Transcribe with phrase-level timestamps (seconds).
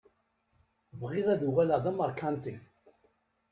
[0.99, 2.55] Bɣiɣ ad uɣaleɣ d ameṛkanti.